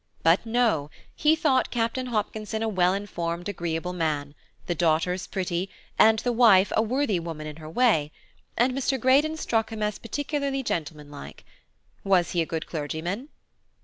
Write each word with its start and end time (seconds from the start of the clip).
But 0.23 0.47
no! 0.47 0.89
he 1.15 1.35
thought 1.35 1.69
Captain 1.69 2.07
Hopkinson 2.07 2.63
a 2.63 2.67
well 2.67 2.95
informed 2.95 3.47
agreeable 3.47 3.93
man, 3.93 4.33
the 4.65 4.73
daughters 4.73 5.27
pretty, 5.27 5.69
and 5.99 6.17
the 6.17 6.31
wife 6.31 6.71
a 6.75 6.81
worthy 6.81 7.19
woman 7.19 7.45
in 7.45 7.57
her 7.57 7.69
way; 7.69 8.11
and 8.57 8.73
Mr. 8.73 8.99
Greydon 8.99 9.37
struck 9.37 9.69
him 9.71 9.83
as 9.83 9.99
particularly 9.99 10.63
gentleman 10.63 11.11
like. 11.11 11.45
Was 12.03 12.31
he 12.31 12.41
a 12.41 12.47
good 12.47 12.65
clergyman? 12.65 13.29